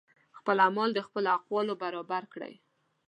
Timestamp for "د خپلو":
0.93-1.27